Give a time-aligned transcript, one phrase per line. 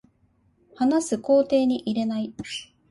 [0.73, 2.33] 話す工程に入れない